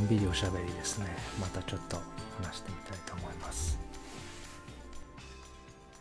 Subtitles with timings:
[0.00, 1.06] んびりおしゃべりですね。
[1.38, 1.98] またちょっと
[2.42, 3.78] 話してみたいと思います。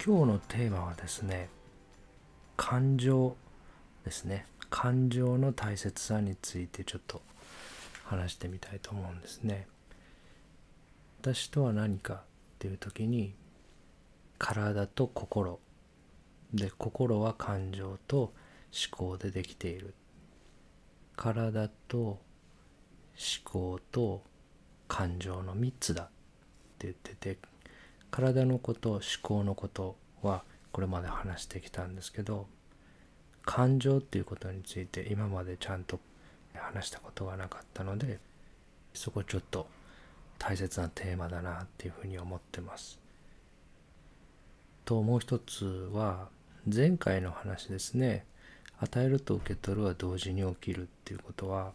[0.04, 1.50] 今日のテーマはですね
[2.56, 3.36] 感情
[4.06, 4.46] ですね。
[4.70, 7.22] 感情の大切さについてちょっと
[8.06, 9.68] 話してみたいと思うんですね。
[11.22, 12.18] 私とは何かっ
[12.60, 13.34] ていう時に
[14.38, 15.60] 体と心。
[16.54, 18.32] で心は感情と思
[18.92, 19.94] 考でできている。
[21.18, 22.20] 体と
[23.20, 24.24] 思考と
[24.88, 26.08] 感情の3つだっ
[26.80, 27.38] て言ってて
[28.10, 32.48] 体のこと思考のことはこれまで話してきたんですけど
[33.44, 36.00] 感情っていうことについて今までちゃんと
[36.54, 38.20] 話したことがなかったので
[38.94, 39.68] そこちょっと
[40.38, 43.00] 大切なテーマだなっていうふうに思ってます。
[44.86, 46.30] ともう一つは
[46.66, 48.26] 前回の話ですね
[48.80, 51.74] 与えると受け取るは同時に起きるっていうことは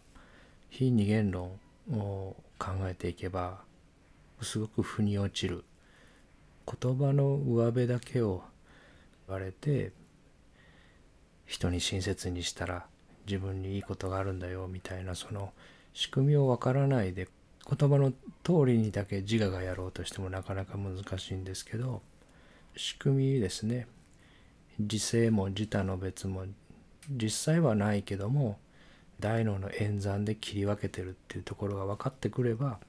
[0.69, 1.59] 非二元論
[1.91, 3.59] を考えていけば
[4.41, 5.63] すごく腑に落ちる
[6.65, 8.43] 言葉の上辺だけを
[9.27, 9.91] 言われて
[11.45, 12.85] 人に親切にしたら
[13.27, 15.53] 自分にいいことがあるんだよみたいなその
[15.93, 17.27] 仕組みをわからないで
[17.67, 18.11] 言葉の
[18.43, 22.01] 通りにだけ自我がやろうとしてもなかなか難しいんですけど
[22.75, 23.87] 仕組みですね。
[24.77, 26.45] 自性も自他の別も
[27.09, 28.59] 実際はないけども
[29.19, 32.79] 大脳の演算で切り分けてるっていうところが分かってくれば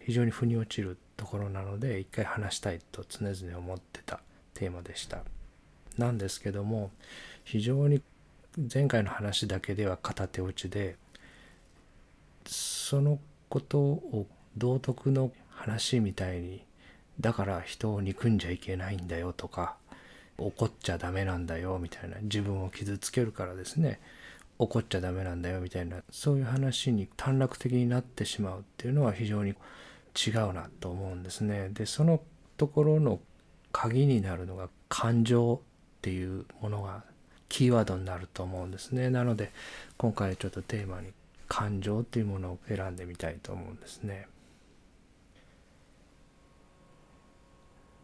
[0.00, 4.20] 非常に腑に落ちるところなので一回話したいと常々思ってた
[4.54, 5.22] テーマでした。
[5.98, 6.90] なんですけども
[7.44, 8.00] 非常に
[8.72, 10.96] 前回の話だけでは片手落ちで
[12.46, 16.64] そのことを道徳の話みたいに
[17.20, 19.76] だから人を憎んじゃいけないんだよとか
[20.38, 24.00] 怒っちゃダメなんだよみたいな自分を傷つけるからですね
[24.58, 31.68] 怒っちゃダメなんだよみたいなそういう話に短絡的になってしまうっていうのは非常に違うなと思うんですね。
[31.70, 32.20] でその
[32.56, 33.20] ところの
[33.70, 35.60] 鍵になるのが感情
[35.98, 37.04] っていうものが
[37.48, 39.10] キーワードになると思うんですね。
[39.10, 39.52] なので
[39.96, 41.12] 今回ちょっとテーマに
[41.46, 44.26] 感情っていうものを選んでみたいと思うんですね。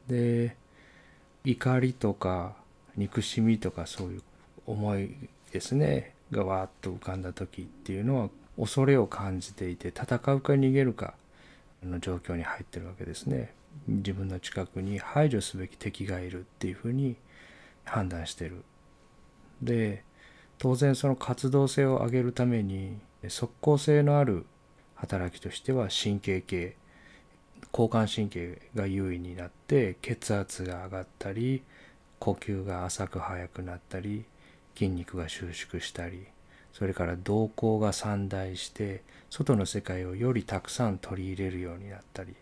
[0.06, 0.56] で
[1.44, 2.56] 怒りとか
[2.96, 4.22] 憎しみとかそういう
[4.66, 5.14] 思い
[5.50, 11.14] ですねがわーっと浮かんだ時っていうのは恐れを感じていて戦うか逃げるか
[11.82, 13.52] の状況に入ってるわけですね。
[13.88, 17.16] 自分の近くに排除すべき敵がいるっていうふうに
[17.84, 18.62] 判断してる。
[19.62, 20.04] で
[20.58, 22.98] 当然その活動性を上げるために
[23.28, 24.46] 即効性のある
[24.94, 26.76] 働きとしては神経系
[27.72, 31.62] 交感神経が優位になって血圧が上がったり
[32.20, 34.24] 呼吸が浅く速くなったり
[34.74, 36.26] 筋肉が収縮したり
[36.72, 42.34] それから瞳孔が散大して外の世界をよりたくさん取り入れるようになったり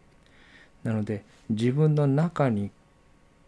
[0.84, 2.70] なので自分の中に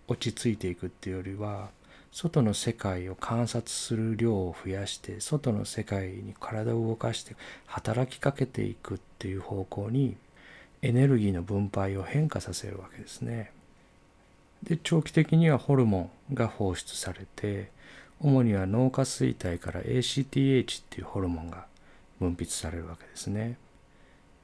[0.06, 1.70] 落ち着いていくっていうよりは
[2.12, 7.34] 外の世界を観察する量を増やして外の世界に体を動かして
[7.66, 10.16] 働きかけていくっていう方向に
[10.80, 13.50] エネルギーの分配を変化させるわけですね。
[14.62, 17.70] で長期的にはホルモンが放出されて
[18.20, 21.66] 主には脳下垂体から ACTH っていうホルモンが
[22.20, 23.58] 分泌されるわけですね。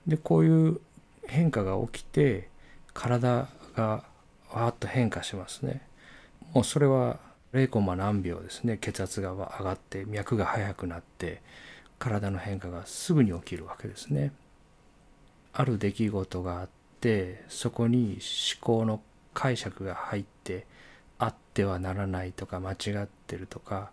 [0.07, 0.81] でこういう
[1.27, 2.49] 変化が起きて
[2.93, 4.05] 体が
[4.53, 5.83] わーっと変化しますね。
[6.53, 7.19] もうそれは
[7.53, 11.43] 0コマ何秒ですね血圧が上がって脈が速くなって
[11.99, 14.33] 体の変化がすぐに起きるわけですね。
[15.53, 16.69] ある出来事があっ
[17.01, 18.19] てそこに
[18.55, 19.01] 思考の
[19.35, 20.67] 解釈が入って
[21.21, 23.93] あってはならないとか間違ってるとか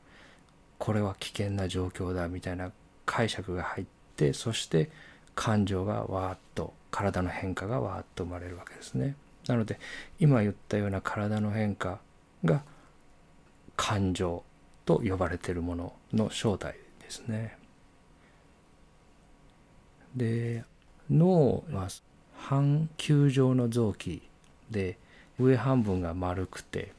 [0.79, 2.71] これは危険な状況だみたいな
[3.05, 3.85] 解釈が入っ
[4.15, 4.89] てそして
[5.35, 9.15] 感情がわーっと体の変化がわーっと生まれるわけですね。
[9.45, 9.79] なので
[10.19, 11.99] 今言ったような体の変化
[12.43, 12.63] が
[13.75, 14.43] 感情
[14.85, 17.57] と呼ばれているものの正体ですね。
[20.15, 20.63] で
[21.09, 21.89] 脳は
[22.37, 24.21] 半球状の臓器
[24.71, 24.97] で
[25.37, 26.93] 上半分が丸くて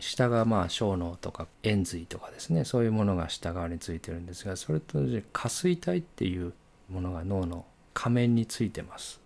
[0.00, 4.98] 下がまあ小脳とか円髄とかですねそういうものが下側についてるんですがそれと
[5.32, 6.52] 下垂体っていう
[6.90, 7.64] ものが脳の
[7.94, 9.20] 仮面についてます。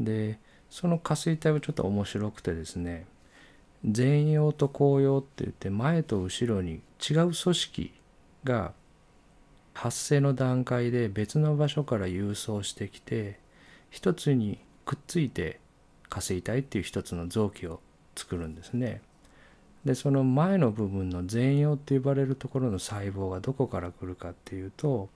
[0.00, 0.38] で
[0.70, 3.06] その下垂体はちょっと面白くてですね
[3.82, 7.92] 前葉と後葉って言って前と後ろに違う組織
[8.44, 8.72] が
[9.74, 13.38] 発生の段階で別の場所から郵送してきて
[13.90, 15.60] 一つにくっついて
[16.08, 17.80] 下垂体っていう一つの臓器を
[18.16, 19.00] 作るんですね。
[19.84, 25.08] でその前の部分の前葉って呼ばれるところの細胞がどこから来るかっていうと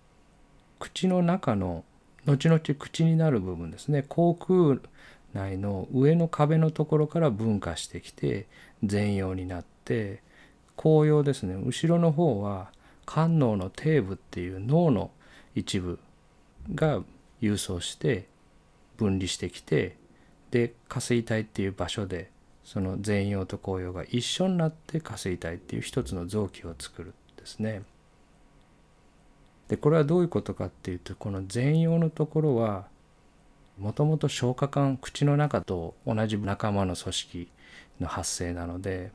[0.78, 1.84] 口の中の
[2.26, 4.04] 後々口になる部分ですね。
[4.08, 4.78] 口腔
[5.34, 8.46] 内の上の壁のところから分化してきて
[8.88, 10.22] 前葉になって
[10.76, 11.54] 後葉ですね。
[11.54, 12.70] 後ろの方は
[13.06, 15.10] 肝脳の底部っていう脳の
[15.54, 15.98] 一部
[16.74, 17.02] が
[17.40, 18.26] 郵送して
[18.96, 19.96] 分離してきて
[20.50, 22.31] で下垂体っていう場所で
[22.64, 27.82] その前葉と後葉が一緒になって下垂体っていう一つの臓器を作るんですね。
[29.68, 32.86] でこれはどういうことかっていうとこの前葉のところは
[33.78, 37.48] もともと消化管口の中と同じ仲間の組織
[38.00, 39.12] の発生なので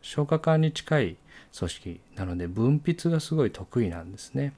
[0.00, 1.16] 消化管に近い
[1.56, 4.52] 組織なので分泌がすごい得意なんですね。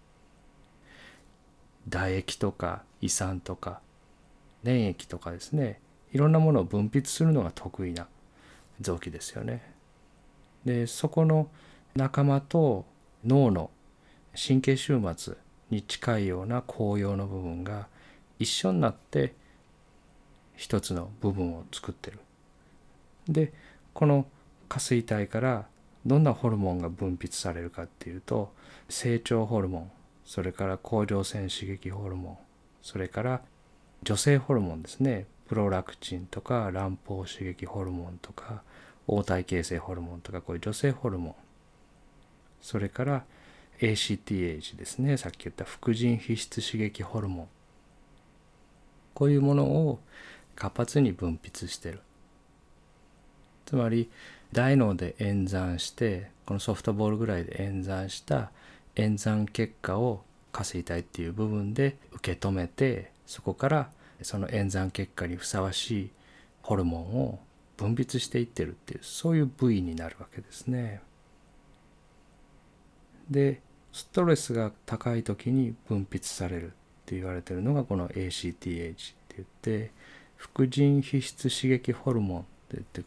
[1.89, 3.81] 唾液とか胃酸とか
[4.63, 5.81] 粘液とかですね
[6.13, 8.09] いろんなものを分泌するのが得意な
[8.81, 9.63] 臓器ですよね。
[10.65, 11.49] でそこの
[11.95, 12.85] 仲間と
[13.25, 13.71] 脳の
[14.35, 15.35] 神経終末
[15.71, 17.89] に近いような紅葉の部分が
[18.39, 19.35] 一緒になって
[20.57, 22.19] 一つの部分を作ってる。
[23.29, 23.53] で
[23.95, 24.27] この
[24.69, 25.67] 下垂体から
[26.07, 28.53] どんなホルモンが分泌されるかっていうと
[28.89, 29.91] 成長ホルモン
[30.25, 32.39] それから甲状腺刺激ホルモン
[32.83, 33.43] それから
[34.03, 38.63] 女性ホルモンですねプロラクチンとか卵胞刺激ホルモンとか
[39.09, 41.35] 黄体形成ホルモンとかこういう女性ホルモン。
[42.63, 43.25] それから
[43.81, 45.17] ACTH ですね。
[45.17, 47.49] さっき言った副腎皮質刺激ホルモン。
[49.13, 49.99] こういうものを
[50.55, 52.01] 活発に分泌してる。
[53.67, 54.09] つまり
[54.53, 58.53] 大脳で演算してこのソフトボールぐらいで演算した
[58.95, 60.23] 演算結果を
[60.53, 63.91] 下垂体っていう部分で受け止めてそこから
[64.23, 66.11] その演算結果にふさわしい
[66.63, 67.41] ホルモンを
[67.77, 71.01] 分泌していってるっていうそういう部位になるわけですね。
[73.31, 73.63] で
[73.93, 76.71] ストレスが高い時に分泌されるっ
[77.07, 79.91] て言われてるのがこの ACTH って言って
[80.37, 83.03] 副腎皮質刺激ホルモンって言って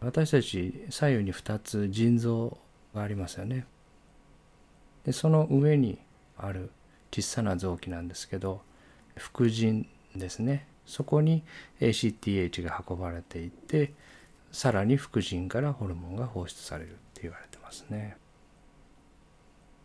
[0.00, 2.58] 私たち左右に2つ腎臓
[2.94, 3.66] がありますよね。
[5.04, 5.98] でその上に
[6.36, 6.70] ある
[7.12, 8.60] 小さな臓器なんですけど
[9.16, 11.42] 副腎ですねそこに
[11.80, 13.92] ACTH が運ばれていて
[14.52, 18.16] さらに副腎からホルモンが放出されるって言われてますね。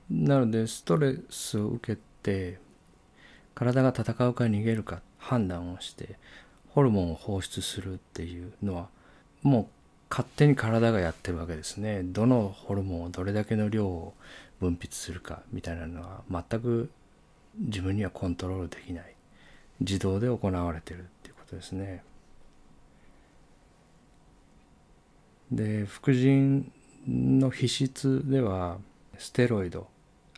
[0.09, 2.59] なのでストレスを受けて
[3.55, 6.17] 体が戦うか逃げるか判断をして
[6.69, 8.89] ホルモンを放出するっていうのは
[9.41, 9.67] もう
[10.09, 12.03] 勝手に体がやってるわけですね。
[12.03, 14.13] どのホルモンをどれだけの量を
[14.59, 16.91] 分泌するかみたいなのは全く
[17.57, 19.15] 自分にはコントロールできない
[19.81, 22.03] 自動で行われてるっていうことですね。
[25.51, 26.71] で副腎
[27.07, 28.77] の皮質では
[29.17, 29.87] ステロイド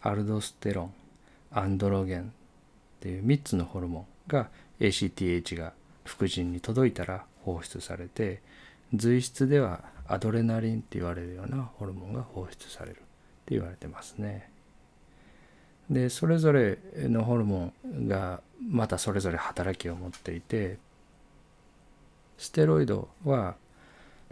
[0.01, 0.94] アルドステロン
[1.51, 2.25] アンドロゲンっ
[3.00, 4.50] ていう3つのホルモンが
[4.80, 5.74] ACTH が
[6.04, 8.42] 副腎に届いたら放出されて
[8.94, 13.00] 随筆ではアドレナリンって言われるようなホルモンが放出されるっ
[13.46, 14.50] て言われてますね。
[15.94, 20.77] でそれぞれのホルモンがまたそれぞれ働きを持っていて
[22.38, 23.56] ステロイドは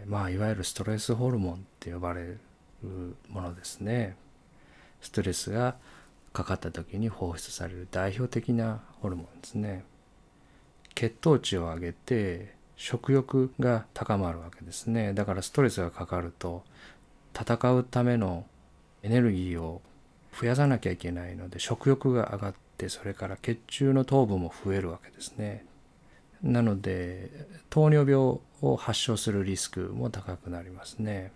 [0.06, 2.38] まあいわゆるストレスホルモンって呼ばれる
[3.28, 4.16] ものですね。
[5.02, 5.76] ストレスが
[6.32, 9.84] かかった時に放出される代表的なホルモンですね
[10.94, 16.64] 血糖値を上げて食欲が高まるわけですねだからストレスがかかると
[17.38, 18.46] 戦うための
[19.02, 19.82] エネルギーを
[20.38, 25.64] 増やさなきゃいけないので食欲が上がってそれから血中の糖分も増えるわけですね
[26.42, 27.30] なので
[27.70, 31.32] 糖尿病を発症するリスクも高くなりますね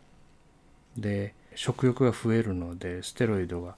[0.97, 3.77] で食欲が増えるのでステロイドが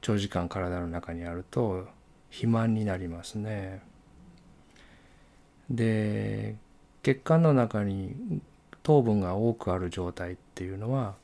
[0.00, 1.86] 長時間体の中にあると
[2.30, 3.82] 肥満になりますね。
[5.70, 6.54] で
[7.02, 8.40] 血管の中に
[8.82, 11.14] 糖分が多くある状態っていうのは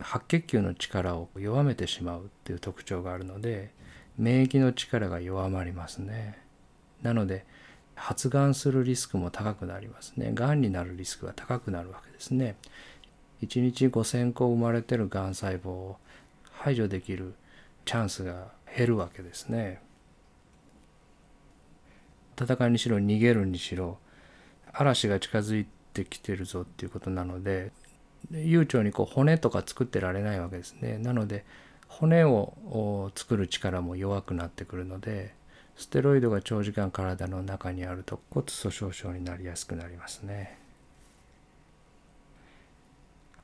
[0.00, 3.72] 白血球の力を弱めてしまうっていう特徴があるので
[4.16, 6.38] 免疫の力が弱まりますね。
[7.02, 7.46] なので
[7.94, 10.30] 発がんするリスクも高くなりますね。
[10.34, 12.56] がんになるリスクが高くなるわけですね。
[13.42, 15.96] 1日5,000個生まれてるがん細胞を
[16.50, 17.34] 排除できる
[17.84, 19.80] チャンスが減るわけですね。
[22.40, 23.98] 戦いにしろ逃げるにしろ
[24.72, 27.72] 嵐が近づいてきてるぞっていうことなので
[28.30, 30.98] 悠長にこう骨とか作ってられないわけですね。
[30.98, 31.44] なので
[31.88, 35.34] 骨を作る力も弱くなってくるので
[35.76, 40.58] ステロイドが長時間体の中にあると骨粗しょう症になりやすくなりますね。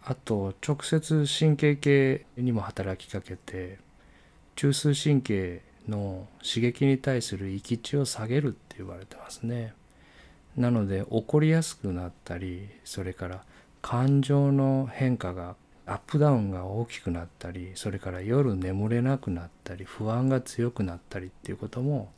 [0.07, 3.79] あと直接神経系にも働きかけて
[4.55, 9.73] 中枢神経の刺激に対する域値を下げるって言われてますね。
[10.57, 13.45] なので怒りやすくなったりそれから
[13.85, 22.11] 感情の変化がアップダウンが大きくなったりそれから夜眠れなくなったり不安が強くなったりっていうことも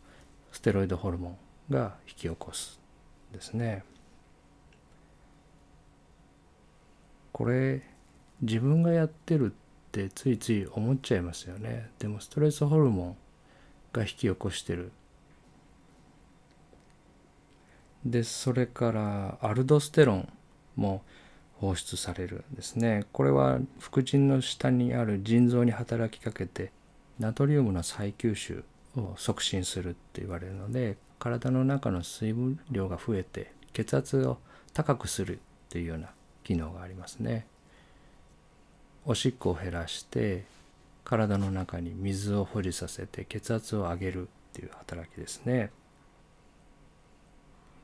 [0.52, 1.36] ステロイドホルモ
[1.70, 2.78] ンが引き起こす
[3.32, 3.82] ですね。
[7.32, 7.82] これ
[8.42, 11.90] 自分がやってるってついつい思っちゃいますよね。
[11.98, 13.16] でもストレスホルモン
[13.92, 14.92] が引き起こしてる
[18.04, 20.32] でそれからアルドステロン
[20.76, 21.02] も
[21.60, 23.04] 放出されるんですね。
[23.12, 26.70] これは副腎の下にある腎臓に働きかけて
[27.18, 28.64] ナトリウムの再吸収
[28.96, 34.38] を促進するって言われるので体の中の水分量が増えて血圧を
[34.74, 35.38] 高くするっ
[35.70, 36.08] ていうような
[36.44, 37.46] 機能がありますね。
[39.06, 40.44] おしっこを減らして
[41.04, 45.70] 体の中に水を保持させて血圧を上げるっていう働きですね。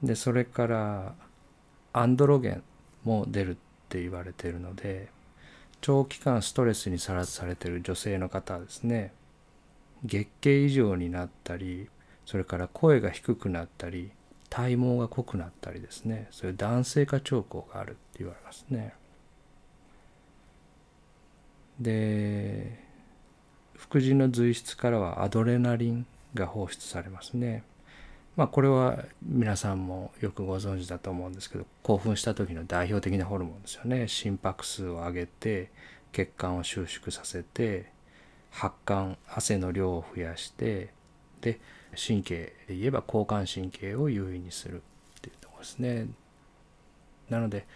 [0.03, 1.15] でそれから
[1.93, 2.63] アンドロゲン。
[3.05, 3.55] も出るっ
[3.89, 5.09] て言われてるので
[5.81, 9.13] 長期間ストレスにさらされてる女性の方はですね
[10.05, 11.89] 月経異常になったり
[12.27, 14.11] それから声が低くなったり
[14.49, 18.95] 体毛が濃くなったりですねそういう男性化兆候があるって言われますね。
[21.81, 22.79] で
[23.75, 27.65] 副腎の髄質からはアドレナリンが放出されますね。
[28.37, 34.09] まあこれは皆さんもよくご存知だと思うんですけど興奮した時の代表的なホルモンですよね。
[34.09, 35.71] 心拍数を上げて
[36.13, 37.91] 血管を収縮させて
[38.51, 40.93] 発汗汗の量を増やして
[41.41, 41.61] で
[41.95, 42.35] 神経
[42.69, 46.09] で言えば交感神経を優位にするっていうとこですね。
[47.29, 47.67] なので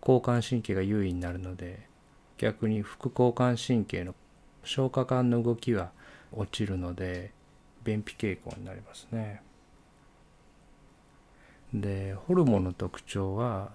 [0.00, 1.86] 交感神経が優位になるので
[2.38, 4.14] 逆に副交感神経の
[4.64, 5.92] 消化管の動きは
[6.32, 7.32] 落ちるので
[7.84, 9.42] 便秘傾向になりますね。
[11.72, 13.72] でホルモンの特徴は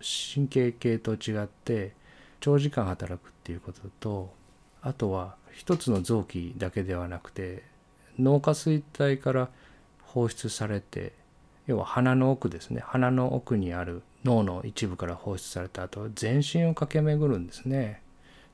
[0.00, 1.94] 神経系と違って
[2.40, 4.34] 長時間働くっていうことと
[4.82, 7.62] あとは一つの臓器だけではなくて
[8.18, 9.48] 脳下垂体から
[10.02, 11.12] 放出されて
[11.66, 18.02] 要は鼻の奥ですね鼻の奥にある脳の一部から放出された後全身を駆け巡るんですね。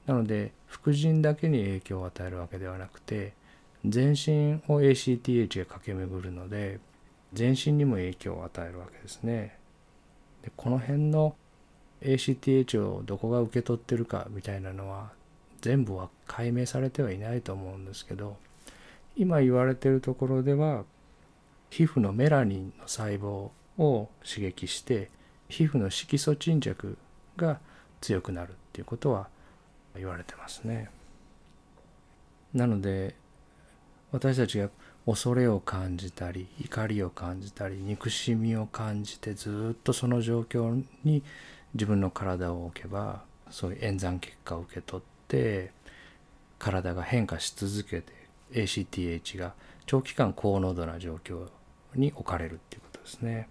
[0.06, 3.32] なので副腎だけに影響を与えるわけではなくて
[3.84, 6.80] 全身を ACTH が駆け巡るので
[7.32, 9.58] 全身にも影響を与えるわけですね。
[10.42, 11.36] でこの辺の
[12.00, 15.12] ACTH をどこが受け取ってるかみたいなのは
[15.60, 18.36] 全部は解明されてはいないと思うんですけど
[19.16, 20.84] 今言われてるところでは
[21.70, 25.10] 皮膚のメラニンの細胞を刺激して
[25.48, 26.98] 皮膚の色素沈着
[27.36, 27.58] が
[28.00, 29.28] 強くなるっていうことは
[29.96, 30.90] 言われてますね。
[32.52, 33.14] なので
[34.14, 34.70] 私たちが
[35.06, 41.24] 恐れを感じたり怒りを感じたり憎しみを感じてずっとその状況に
[41.74, 45.72] 自分の体を置けばそういう演算結果を受け取って
[46.60, 48.12] 体が変化し続けて
[48.52, 49.54] ACTH が
[49.84, 51.48] 長期間高濃度な状況
[51.96, 53.48] に置かれるっていうことですね。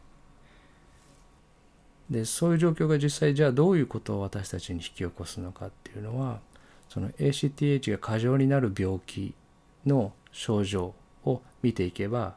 [2.09, 6.39] でそういう状況が実際じゃあどういうことを私たちに引き起こすのかっていうのは
[6.87, 9.35] その ACTH が過剰になる病気
[9.85, 10.93] の症状
[11.25, 12.35] を見ていけば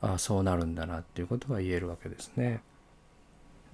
[0.00, 2.62] あそうなるんだなっていうことが言えるわけですね。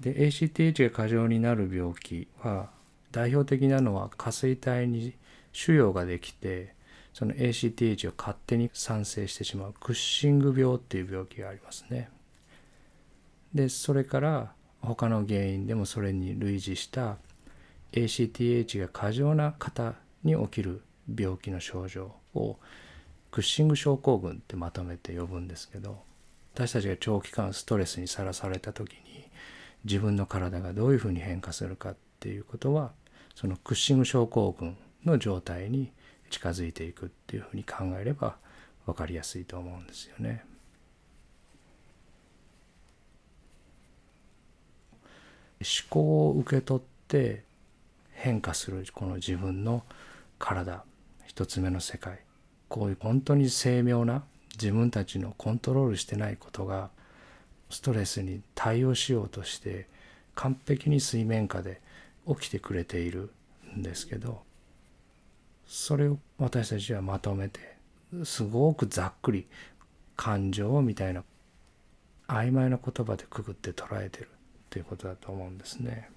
[0.00, 2.70] で ACTH が過剰になる病気は
[3.12, 5.14] 代表的なのは下垂体に
[5.52, 6.74] 腫瘍ができて
[7.12, 12.08] その ACTH を勝手に産生してしまうクッシング病っていう病気がありますね。
[13.52, 17.18] でそれから他の原因でもそれに類似した
[17.92, 20.82] ACTH が過剰な方に起きる
[21.14, 22.58] 病気の症状を
[23.30, 26.02] クッシング症候群ってまとめて呼ぶんですけど
[26.54, 29.28] 私たちが長期間ストレスにさらされた時に
[29.84, 32.92] 自分の体がどういうふうに変化するかっていうことは
[33.34, 35.92] そのクッシング症候群の状態に
[36.28, 38.36] 近づいていくっていうふうに考えれば
[38.86, 40.44] 分かりやすいと思うんですよね。
[45.60, 47.44] 思考を受け取って
[48.12, 49.84] 変化するこの自分の
[50.38, 50.84] 体
[51.26, 52.20] 一つ目の世界
[52.70, 54.22] こういう本当に精妙な
[54.52, 56.90] 自分たちのコントロールしてないことが
[57.68, 59.88] ストレスに対応しようとして
[60.36, 61.80] 完璧に水面下で
[62.28, 63.32] 起きてくれている
[63.76, 64.42] んですけど
[65.66, 67.60] それを私たちはまとめて
[68.24, 69.46] すごくざっくり
[70.16, 71.24] 感情みたいな
[72.28, 74.28] 曖昧な言葉でくぐって捉えてる
[74.68, 76.08] ということだと思うんですね。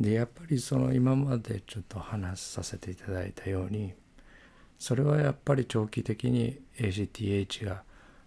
[0.00, 3.94] でやっぱりその今までちょっと話させていただいたように
[4.78, 7.82] それはやっぱり長期的に ACTH が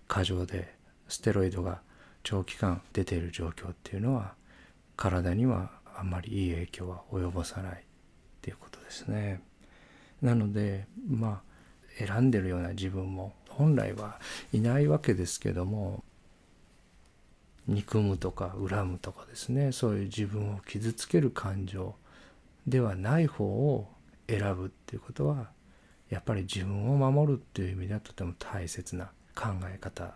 [0.08, 0.76] 過剰で
[1.08, 1.82] ステロイドが
[2.24, 4.34] 長期間出ている状況っていうのは
[4.96, 7.76] 体にはあんまりいい影響は及ぼさないっ
[8.42, 9.42] ていうことですね。
[10.22, 14.20] なのでまあ選んでるような自分も本来は
[14.54, 16.04] いないわけですけども
[17.68, 21.96] 憎むとか恨むとかですねそういう自分を傷つける感情
[22.66, 23.88] ではない方を
[24.28, 25.50] 選ぶっていうことは
[26.10, 30.14] やっぱり自分を守るっていう意味ではとても大切な考え方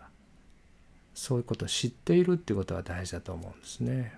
[1.14, 4.14] そういうことを知っているっていうことは大事だと思うんですね。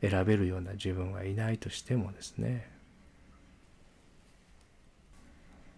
[0.00, 2.68] 選べるような自分はいないとしてもですね。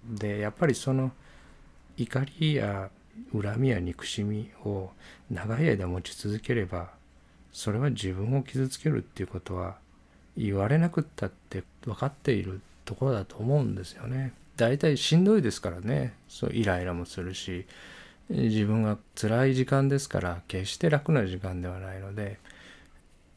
[0.08, 1.12] でやっぱりその
[1.96, 2.90] 怒りや
[3.32, 4.90] 恨みや憎しみを
[5.30, 6.90] 長い間持ち続ければ
[7.52, 9.76] それは自分を傷つけるっていうことは
[10.36, 14.32] 言われなくったって分かっているところだと思うんですよね。
[14.56, 17.66] 大体しんどいですからねそうイライラもするし
[18.30, 22.38] 自分が辛い時間ですから決して楽な時間ではないので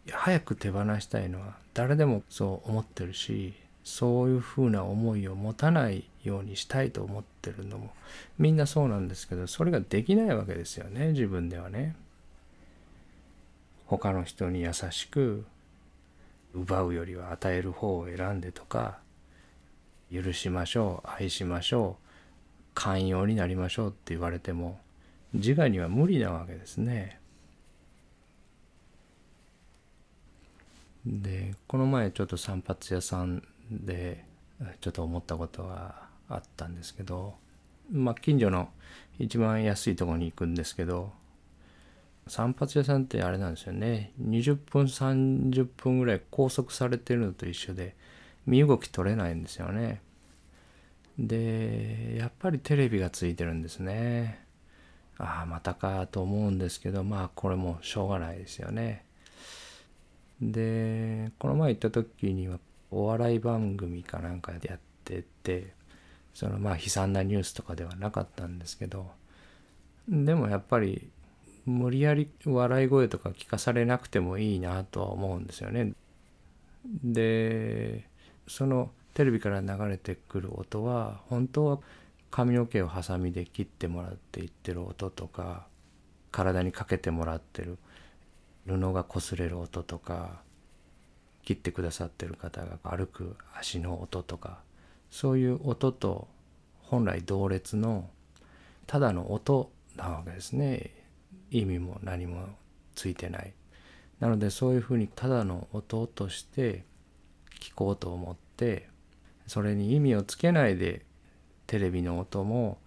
[0.09, 3.53] 早く手放したいのは誰でもそう思ってるし
[3.89, 7.89] そういうふうな思いを持たないようにしたいと思ってるのも
[8.37, 11.95] みんなそうなんですけどそれができないわけですよね自分ではね。
[13.87, 15.45] 他の人に優しく
[16.53, 18.99] 奪うよりは与える方を選んでとか
[20.13, 22.05] 許しましょう愛しましょう
[22.75, 24.79] 寛容になりましょうって言われても
[25.33, 27.19] 自我には無理なわけですね。
[31.05, 34.25] でこの前ちょっと散髪屋さんで
[34.81, 37.35] ちょっと思ったことがあったんですけど
[37.91, 38.69] まあ近所の
[39.17, 41.11] 一番安いとこに行くんですけど
[42.27, 44.11] 散髪屋さんってあれなんですよね。
[44.21, 47.95] 20分30分ぐらい拘束されてるのと一緒で
[48.45, 50.01] 身動き取れないんですよね。
[51.17, 54.45] でやっぱりテレビがついてるんですね。
[55.17, 59.03] ああまたかと思うんですけどまあこれもしょうがないですよね。
[60.39, 62.59] でこの前行った時には
[62.91, 65.73] お笑い番組かなんかでやってて
[66.33, 69.11] そのまあ悲惨なニュースとかではなかったんですけど
[70.07, 71.09] でもやっぱり
[71.65, 75.93] 無理やり笑い声とか聞かされなくてもいいなとは思うんですよね。
[77.03, 78.07] で
[78.47, 81.79] そのテレビから流れてくる音は本当は
[82.31, 85.67] 髪の毛をハサミで切ってもらっていってる音とか
[86.31, 87.77] 体にかけてもらってる
[88.65, 90.41] 布が擦れる音とか
[91.43, 94.59] 切ってくださってる方が歩く足の音とか
[95.09, 96.27] そういう音と
[96.81, 98.09] 本来同列の
[98.87, 100.91] ただの音なわけですね。
[101.51, 102.47] 意味も何も
[102.95, 103.53] ついてない。
[104.19, 106.83] なのでそういうふうにただの音として
[107.59, 108.89] 聞こうと思って
[109.47, 111.05] それに意味をつけないで
[111.67, 112.79] テレビの音も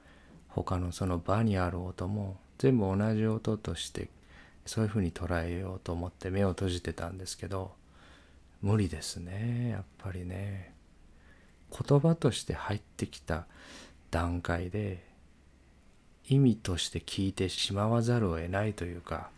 [0.48, 4.08] 他のその場にある音も全部同じ音として
[4.66, 7.72] そういうふうに捉えようと思って目を閉じてたんですけど
[8.62, 10.72] 無理ですねやっぱりね
[11.70, 13.46] 言葉として入ってきた
[14.11, 15.05] 段階で
[16.29, 19.31] 意味として聞いてしまわざるを得ないというか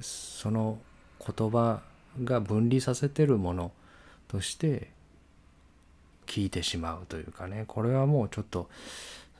[0.00, 0.78] その
[1.18, 1.82] 言葉
[2.24, 3.72] が分離させてるもの
[4.28, 4.90] として
[6.26, 8.70] 聞いてしまうというかねこれはもうちょっと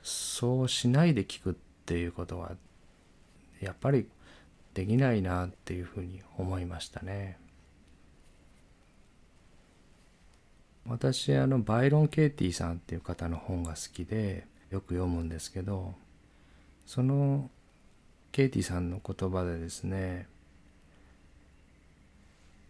[0.03, 1.55] そうしないで聞くっ
[1.87, 2.53] ていうことは
[3.61, 4.07] やっぱり
[4.75, 7.39] できないなっていうふうに思いましたね。
[10.91, 15.95] 私あのバイロン・ケイティさんっていう方の本が好きでよく読むんですけど
[16.85, 17.49] その
[18.33, 20.27] ケイティさんの言葉でですね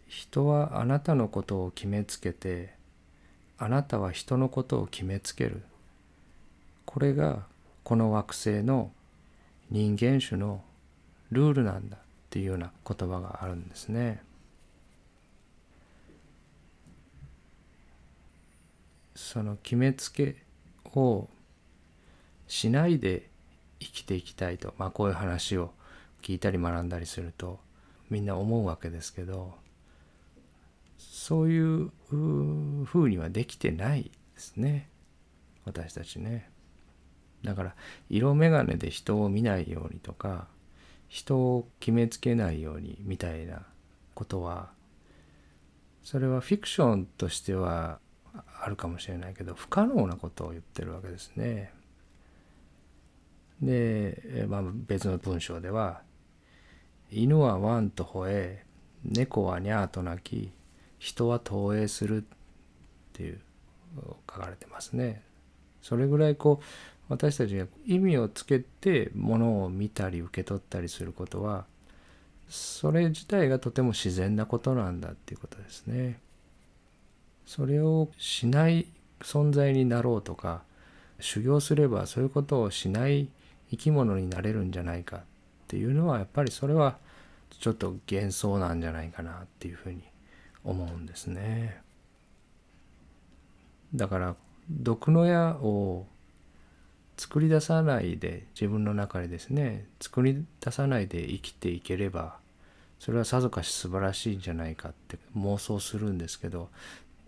[0.07, 2.75] 人はあなたのことを決めつけて
[3.57, 5.63] あなたは人のことを決めつける
[6.85, 7.45] これが
[7.85, 8.91] この惑星の
[9.71, 10.61] 人間種の
[11.31, 14.21] ルールなんだっていうような言葉があるんですね。
[19.21, 20.35] その決めつけ
[20.95, 21.29] を
[22.49, 23.29] しないで
[23.79, 25.73] 生きていきたいと、まあ、こういう話を
[26.23, 27.61] 聞いたり学んだりすると
[28.09, 29.55] みんな思うわけですけど
[30.99, 34.89] そういうふうにはできてないですね
[35.67, 36.51] 私たちね。
[37.45, 37.75] だから
[38.09, 40.49] 色眼鏡で人を見ないようにとか
[41.09, 43.63] 人を決めつけないようにみたいな
[44.15, 44.71] ことは
[46.03, 48.01] それはフィクションとしては
[48.63, 51.73] あるかもしれないけど不可能なことを言ってるわけですね。
[53.61, 56.03] で、まあ、別の文章では
[57.13, 58.65] 「犬はワンと吠え
[59.05, 60.53] 猫はニャーと鳴き
[60.99, 62.27] 人は投影するっ
[63.13, 63.41] ていう
[64.31, 65.23] 書かれてますね。
[65.83, 66.65] それぐらいこう
[67.09, 71.67] 私たちが意味をつけてものを見たり受け取ったりすることは
[72.49, 76.21] それ自体がとても自然なことなんだっていうことですね。
[77.47, 78.87] それをしない
[79.21, 80.63] 存在になろうとか
[81.21, 83.29] 修行すればそういうことをしない
[83.71, 85.21] 生き物になれるんじゃないかっ
[85.69, 86.97] ていうのはやっぱりそれは
[87.61, 90.03] ちょっと幻想なんじゃないかなっていうふうに
[90.65, 91.81] 思うんですね。
[93.95, 94.37] だから
[94.71, 96.07] 毒の矢を
[97.17, 102.37] 作り出さないで自分の中でですね作り出さないで生きていければ
[102.99, 106.71] それはさぞかし素晴らしいんじゃないかって妄想するんですけど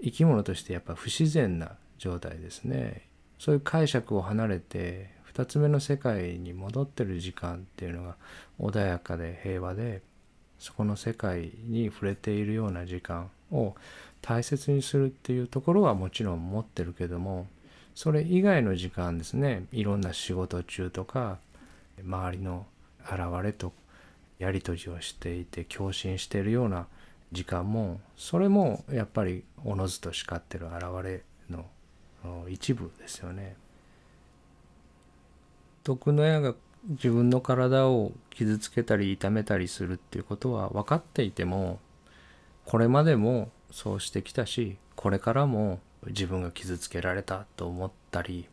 [0.02, 3.06] 生き物としてやっぱ不自然な状態ですね。
[3.38, 8.16] そういう解釈を離れて2つ目の世界に戻ってる時間っていうのが
[8.60, 10.02] 穏やかで平和で
[10.58, 13.74] そこの世界に触れているような時間を
[14.20, 17.48] 大切にするっていうところはもちろん持ってるけども
[17.96, 21.38] それ以外の時間ですねいろんな仕事中とか
[22.00, 22.66] 周りの
[23.00, 23.72] 現れと
[24.38, 26.86] やり取りをしていて共振しているような
[27.32, 31.66] 時間もそれもやっぱりおのずと叱ってる現れの
[32.48, 33.56] 一部ですよね。
[35.82, 36.54] 毒の矢が
[36.88, 41.80] 自分の体を傷つけたり痛めたりするっていうことは分かっていても
[42.64, 48.48] これまでもそうしてきたしこれからも自分が傷つけられたと思ったり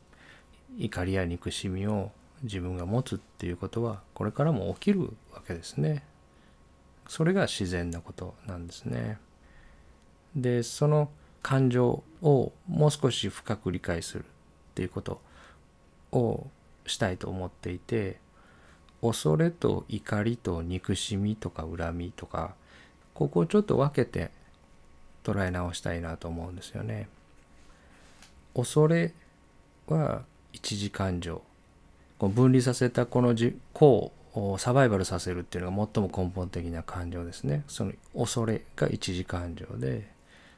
[0.77, 2.11] 怒りや憎しみを
[2.43, 5.01] 自分が持つっていうことはこれからも起きる
[5.33, 6.03] わけですね。
[7.09, 9.17] それが自然なことなんですね。
[10.35, 11.09] でその
[11.41, 14.25] 感情をもう少し深く理解するっ
[14.75, 15.19] ていうこと
[16.11, 16.47] を
[16.85, 18.19] したいと思っていて
[19.01, 22.53] 恐れと怒りと憎しみとか恨みとか
[23.15, 24.29] ここをちょっと分けて
[25.23, 27.09] 捉え直したいなと思うんですよね。
[28.53, 29.15] 恐れ
[29.87, 30.21] は
[30.53, 31.41] 一時感情
[32.19, 33.33] 分離させたこの
[33.73, 34.11] 個を
[34.57, 37.63] サバイバルさせるっていうのが最も根本的な感情ですね。
[37.67, 40.11] その恐れが一時感情で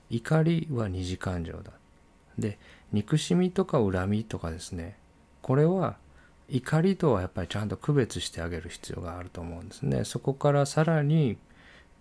[0.09, 1.71] 怒りは二次感情だ。
[2.37, 2.59] で
[2.91, 4.97] 憎しみとか恨みとかですね
[5.41, 5.97] これは
[6.49, 10.03] 怒りとはやっぱりちゃんと区別してあげる必要があると思うんですね。
[10.03, 11.37] そこからさらに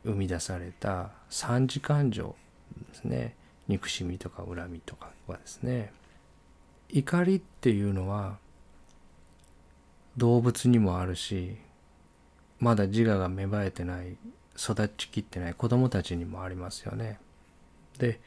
[0.04, 2.34] 生み出された三次感情
[2.88, 3.36] ですね
[3.68, 5.92] 憎しみとか恨みとかはですね
[6.88, 8.38] 怒りっていうのは
[10.20, 11.56] 動物にもあるし
[12.58, 14.18] まだ自我が芽生えてない
[14.54, 17.18] 育ちきってない子供たちにもありますよね。
[17.98, 18.20] で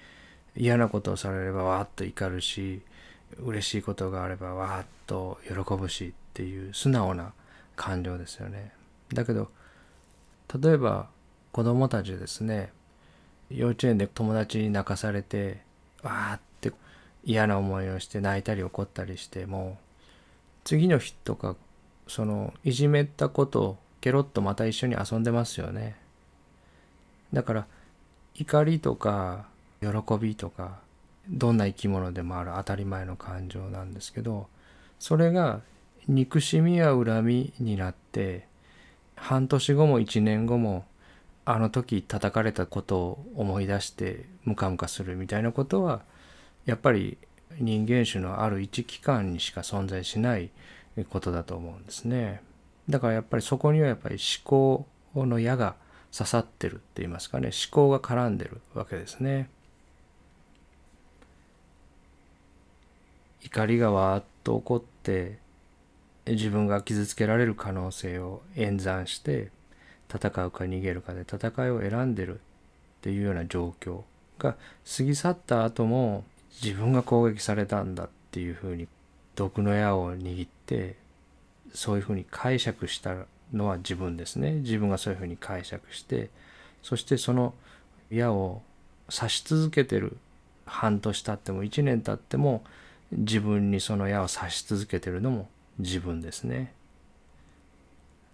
[0.56, 2.82] 嫌なことをされればわーっと怒るし
[3.38, 7.34] 嬉しいことがあればわーっと喜ぶしっていう素直な
[7.76, 8.72] 感情ですよね。
[9.14, 9.52] だけど
[10.60, 11.10] 例えば
[11.52, 12.72] 子供たちですね
[13.52, 15.62] 幼稚園で友達に泣かされて
[16.02, 16.74] わーって
[17.24, 19.78] 嫌な思いをして泣いたり怒ったりしても
[20.64, 21.56] 次の日とか
[22.08, 25.96] そのいじめたことをケロッとまた一緒に遊んでますよね。
[27.32, 27.68] だから
[28.36, 29.46] 怒りとか
[29.82, 29.88] 喜
[30.20, 30.80] びとか
[31.30, 34.48] どんな生き物でもある当たり前の感情なんですけど
[35.00, 35.62] それが
[36.08, 38.48] 憎しみや恨みになって
[39.16, 40.86] 半年後も一年後も
[41.46, 46.02] あの時叩かれたことを思い出してムカムカするみたいなことは
[46.66, 47.18] やっぱり
[47.60, 50.50] 人間種のある一期間にしか存在しない
[51.10, 52.42] ことだと思うんですね。
[52.90, 55.76] だからやっぱりそこにはやっぱり思考の矢が
[56.16, 59.50] 刺さってるって言いますかね思考が絡んでるわけですね。
[63.42, 65.38] 怒りがわーっと起こって
[66.26, 69.52] 自分が傷つけられる可能性を演算して
[70.10, 72.40] 戦うか逃げるかで戦いを選んでるっ
[73.02, 74.02] ていうような状況
[74.40, 74.56] が
[74.98, 76.24] 過ぎ去った後も
[76.62, 78.88] 自分が攻撃されたんだっていうふうに
[79.36, 80.96] 毒の矢を握って
[81.74, 83.16] そういうふうに解釈した
[83.54, 86.30] のは自分ですね自分がそういうふうに解釈して
[86.82, 87.54] そしてその
[88.10, 88.62] 矢を
[89.10, 90.18] 刺し続けてる
[90.66, 92.64] 半年経っても1年経っても
[93.12, 96.74] 自分にその矢を刺し続けてるのも自分ですね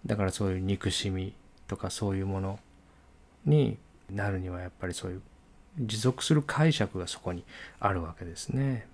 [0.06, 1.34] だからそういう憎しみ
[1.66, 2.58] とかそういうもの
[3.44, 3.78] に
[4.10, 5.22] なるにはやっぱりそういう
[5.78, 7.44] 持続する解釈がそこに
[7.78, 8.86] あるわけですね。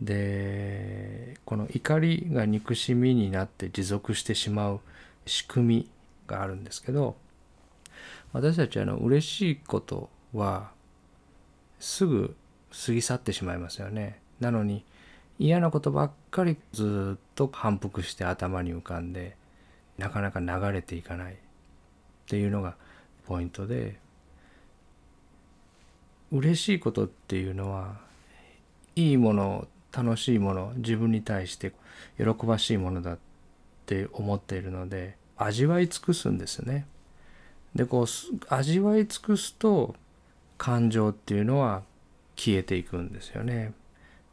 [0.00, 4.80] でこの怒りが憎しみになって持続してしまう
[5.24, 5.90] 仕組み
[6.26, 7.16] があるんですけど
[8.32, 10.70] 私たちはあの嬉しいことは
[11.80, 12.36] すぐ
[12.86, 14.20] 過ぎ去ってしまいますよね。
[14.40, 14.84] なのに
[15.38, 19.36] 嫌なことばっかりずっと反復して頭に浮かんで
[19.98, 21.36] なかなか流れていかないっ
[22.26, 22.76] ていうのが
[23.26, 23.98] ポイントで
[26.32, 27.96] 嬉しいことっていうのは
[28.94, 31.72] いいもの楽しいもの自分に対して
[32.18, 33.18] 喜ばしいものだっ
[33.86, 36.86] て思っているので味わい尽くすんですね。
[37.74, 38.06] でこう
[38.48, 39.94] 味わい尽くすと
[40.58, 41.82] 感情っていうのは
[42.36, 43.72] 消えていくんですよね。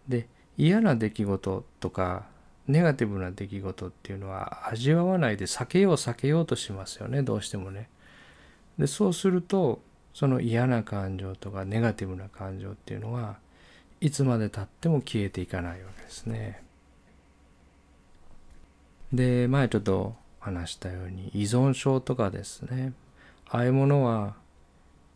[0.07, 2.25] で嫌な出来事とか
[2.67, 7.89] ネガティブな出来事っていうのは味わわないで避けよう避けようとしますよねどうしてもね。
[8.77, 9.81] でそうすると
[10.13, 13.37] その嫌な感情とかネガティブな感情っていうのは
[14.03, 16.61] いつまでたっても消えていかないわけですね。
[19.13, 22.91] で前ちょっと話したように依存症とかですね
[23.47, 24.35] ああいうものは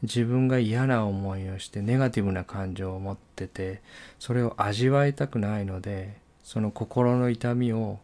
[0.04, 3.82] 自分が嫌な思いをしてネガティブな感情を持ってて
[4.20, 8.00] それを味わいたくないのでその心の痛みを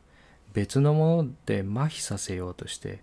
[0.52, 3.00] 別のもので麻痺させようとして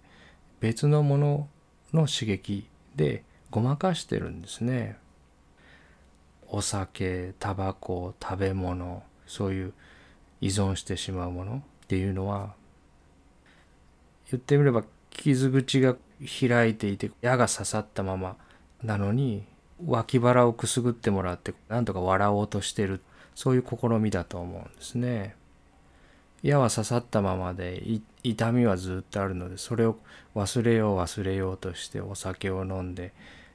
[0.61, 1.49] 別のもの
[1.95, 4.99] の刺激でごまかしてるんですね。
[6.53, 9.73] お酒タバコ食べ物そういう
[10.41, 12.55] 依存してしまうものっていうのは
[14.31, 18.37] 言ってみれば傷口が開いていて矢が刺さったまま
[18.83, 19.45] なのに
[19.87, 23.01] 脇腹をくすぐってもらってなんとか笑おうとしてる
[23.35, 25.37] そういう試みだと思うんですね。
[26.43, 27.83] 矢は刺さったままで
[28.23, 29.99] 痛みはずっとあるのでそれを
[30.35, 33.13] 忘れよう忘れようとしてお酒を飲んで、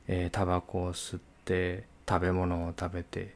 [0.08, 3.34] えー、タバコを吸って食べ物を食べて、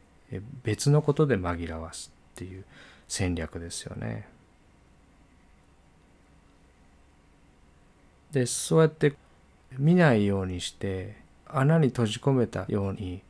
[0.64, 2.64] 別のことで紛らわすっていう
[3.08, 4.28] 戦略ですよね。
[8.32, 9.16] でそうやって
[9.78, 13.22] 見ないようにして穴に閉じ込めたように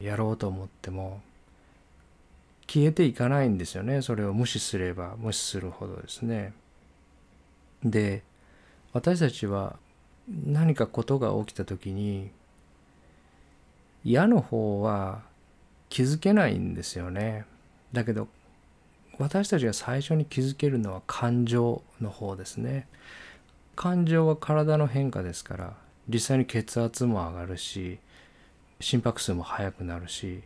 [0.00, 1.20] やろうと思っても
[2.66, 6.52] 消えていかないんですよねそれを無視すれば無視するほどですね。
[7.84, 8.22] で
[8.92, 9.76] 私たちは
[10.28, 12.30] 何かことが起きた時に
[14.04, 15.22] 矢の方は
[15.88, 17.44] 気づけないんですよね。
[17.92, 18.28] だけど
[19.18, 22.86] 私たちが最初に気づけるのは感情の方ですね。
[23.74, 25.74] 感情は体の変化ですから
[26.08, 28.00] 実際に血圧も上がるし
[28.80, 30.42] 心拍数も速くなるし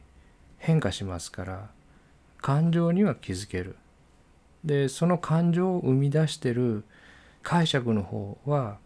[0.58, 1.70] 変化しますから
[2.42, 3.76] 感情には気づける
[4.64, 6.84] でその感情を生み出してる
[7.42, 8.76] 解釈の方は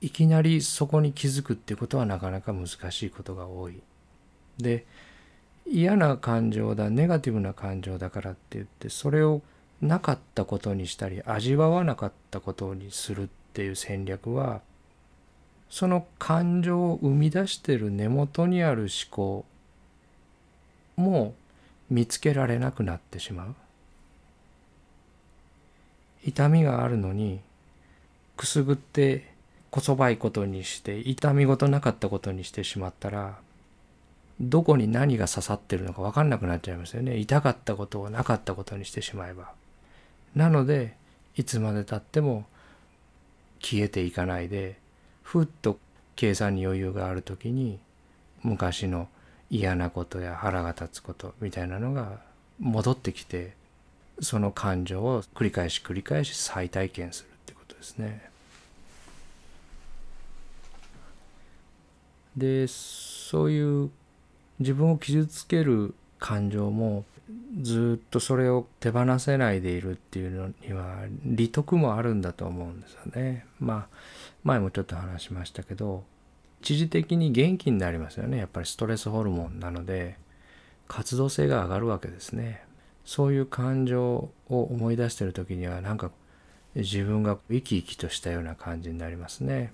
[0.00, 3.80] いきなりそこに気づくってことはなかなか難しいことが多い。
[4.58, 4.86] で
[5.66, 9.42] 嫌な感情だネガティブな感情だからって言ってそれを
[9.80, 14.62] なかったことにしたり味わわなかったことにするっていう戦略は
[15.70, 19.44] その感情を生み出してる根元にある思考
[20.96, 21.34] も
[21.90, 23.54] 見つけられなくなってしまう
[26.24, 27.40] 痛みがあるのに
[28.36, 29.30] くすぐって
[29.70, 33.38] こそばいことにして痛みごとなかったことにしてしまったら
[34.40, 39.52] どこに何が刺さってるのか分かんなくなっちゃいますよね痛かったことをなかったことにしてしまえば。
[40.34, 40.94] なので
[41.36, 42.46] いつまでたっても
[43.60, 44.78] 消えていかないで
[45.22, 45.78] ふっと
[46.16, 47.78] 計算に余裕がある時に
[48.42, 49.08] 昔の
[49.50, 52.20] 嫌なことや腹が立つことみたいなのが
[52.60, 53.54] 戻ってきて
[54.20, 58.30] その感情を繰り返し繰り返し再体験するってことですね。
[62.38, 63.90] でそういう
[64.58, 67.04] 自分を傷つける感情も
[67.60, 73.44] ずっとそれを手放せないでいるっていうのには利得もあるんだと思うんですよね。
[73.60, 73.96] まあ
[74.44, 76.04] 前もちょっと話しましたけど
[76.62, 80.16] 一時的に元気になりますよねやっぱりストレスホルモンなので
[80.88, 82.62] 活動性が上がるわけですね。
[83.04, 86.10] そういう感情を思い出してる時にはなんか
[86.74, 89.72] 自分が生き生きとしたような感じになりますね。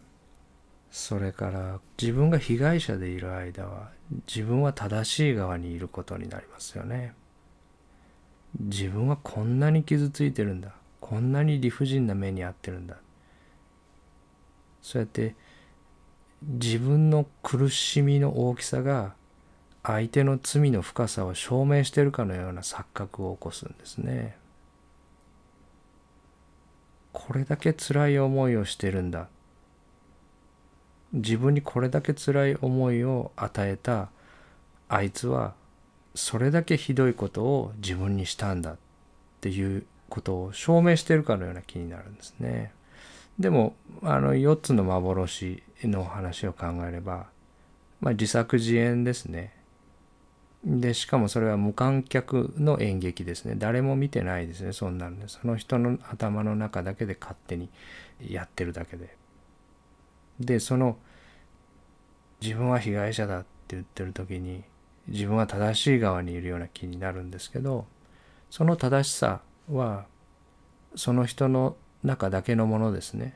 [0.95, 3.91] それから自分が被害者でいる間は
[4.29, 7.15] 自分は正しい側にいることになりますよね。
[8.61, 12.95] 自分はこんなに傷ついてるんだこんなに理不尽な目に遭ってるんだ
[14.83, 15.35] そうやって
[16.41, 19.15] 自分の苦しみの大きさが
[19.83, 24.37] 相手の罪の深さを証明しているかのような錯覚を起こすんですね。
[27.13, 29.29] これだけ辛い思いをしてるんだ
[31.15, 34.11] 自分にこれだけ辛い思いを与えた
[34.89, 35.55] あいつは
[36.15, 38.77] それだけひどいことを自分にしたんだっ
[39.41, 42.73] ていうことを証明してるかのような気になるんですね。
[43.39, 47.27] でもあの4つの幻の話を考えれば、
[48.01, 49.55] まあ、自作自演ですね。
[50.65, 57.69] でしかもそれは無観客の演劇ですね誰も見てないですねそんなんでその人の頭の中だけで勝手に
[58.27, 59.15] やってるだけで
[60.41, 60.97] でその
[62.45, 64.65] 自分は被害者だって言ってる時に
[65.09, 67.87] 自分は正しい側にいるような気になるんですけど
[68.51, 69.41] その正しさ
[69.73, 70.05] は
[70.95, 73.35] その人の中だけのものですね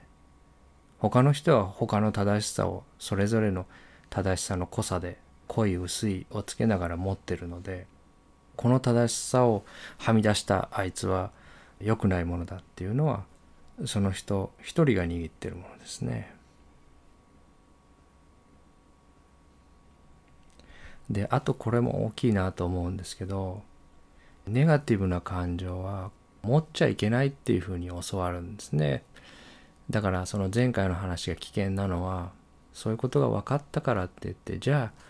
[0.98, 3.64] 他の人は他の正しさをそれぞれの
[4.10, 7.86] 正しさの濃さで濃い薄いをつけながら持ってるので
[8.56, 9.64] この正しさを
[9.96, 11.30] はみ出したあいつは
[11.80, 13.24] 良くないものだっていうのは
[13.86, 16.37] その人一人が握ってるものですね。
[21.10, 23.62] であとこれも大きいなと思うんですけど
[24.46, 26.10] ネガティブな感情は
[26.42, 29.02] 持っちゃいけないっていうふうに教わるんですね。
[29.90, 32.30] だからその前回の話が危険なのは
[32.72, 35.02] そういうことが分かったからって言ってじゃあ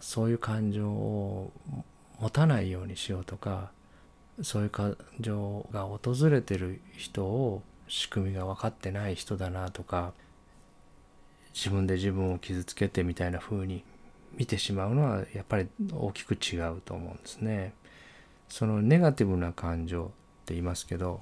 [0.00, 1.52] そういう感情を
[2.20, 3.70] 持たないようにしようとか
[4.42, 10.12] そういう感情が訪れてる人を仕組みが分かってない人だなとか
[11.54, 13.84] 自分で自分を傷つけてみたいな風に
[14.38, 17.74] 見てしまうのはやっぱり大きく違うと思うんですね。
[18.48, 20.06] そのネガティブな感情っ
[20.46, 21.20] て言いますけど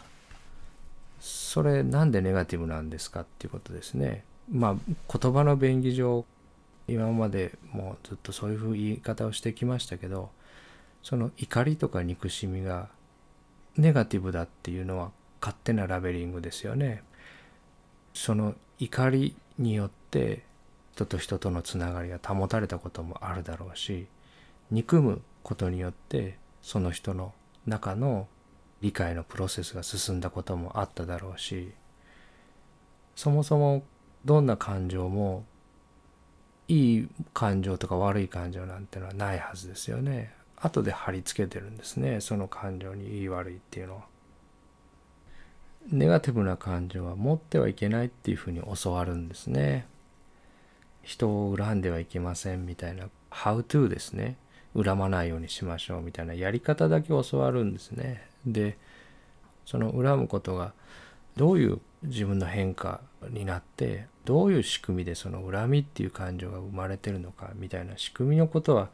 [1.19, 4.25] それなんでネガティブなんですかっていうことですね。
[4.53, 6.25] まあ言葉の便宜上
[6.89, 10.31] 今までもうずっとそういう言い方をしてきましたけど
[11.03, 12.89] その怒りとか憎しみが
[13.77, 17.03] ネガティブだっていうのは勝手なラベリングですよね。
[18.13, 20.46] その怒りによって
[20.97, 24.07] 人と人とのつながりが保たれたこともあるだろうし
[24.71, 27.35] 憎むことによってその人の
[27.67, 28.29] 中の
[28.81, 31.71] 理解のプロセスが進んだこともあっただろうし
[33.15, 33.85] そもそも
[34.25, 35.45] どんな感情も
[36.67, 40.33] いい感情とか悪い感情なんてのはないはずですよね。
[40.57, 44.03] 後で貼り付けてるんですねその感情にいい悪いっていうのは。
[45.93, 49.87] ネガティブな感情は持ってはいけないっていうふうに教わるんですね。
[51.07, 54.37] 人を恨んではいけませんみたいな「how to」ですね
[54.77, 58.29] 恨まないようにしましょうみたいなやり方だけ教わるんですね。
[58.45, 58.77] で
[59.65, 60.73] その恨むことが
[61.37, 68.91] どういう自分の変化になってどういう仕組みでその恨みっていう感情が生まれてるのかみたいな仕組みのことは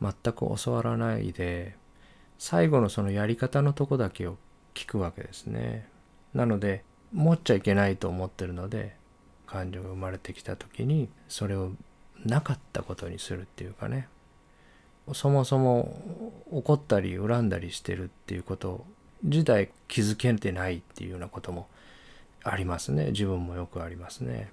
[0.00, 1.76] 全く教わらないで
[2.38, 4.38] 最後のそのやり方のとこだけを
[4.72, 5.86] 聞くわけですね。
[6.32, 8.96] なので持っちゃいけないと思ってるので
[9.50, 11.72] 感情が生まれてきた時にそれを
[12.24, 14.08] なかったことにするっていうかね。
[15.12, 18.84] そもそも怒ったり恨んだりしてるっていうこと
[19.24, 21.66] 自体気づけてないっていうようなことも
[22.44, 23.06] ありますね。
[23.06, 24.52] 自分もよくありますね。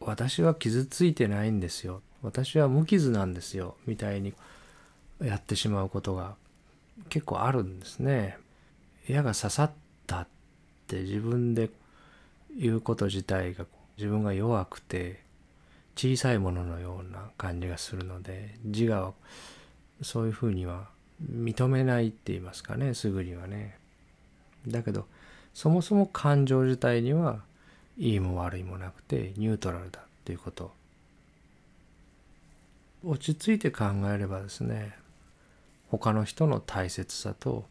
[0.00, 2.02] 私は傷ついてないんですよ。
[2.22, 3.76] 私は無傷なんですよ。
[3.86, 4.34] みたいに
[5.22, 6.34] やってしまうことが
[7.08, 8.36] 結構あるんですね。
[9.08, 9.70] 矢が刺さっ
[10.06, 10.28] たっ
[10.86, 11.70] て自分で
[12.56, 13.66] 言うこと自体が
[13.96, 15.20] 自分が弱くて
[15.96, 19.14] 小さいもののような感じがするので自我を
[20.02, 20.88] そういうふうには
[21.24, 23.78] 認めないって言いますかねすぐにはね。
[24.68, 25.06] だけど
[25.54, 27.40] そもそも感情自体には
[27.96, 30.72] いいも悪いもなくてニュートラルだっていうこと
[33.04, 34.92] 落ち着いて考えればですね
[35.88, 37.64] 他の人の大切さと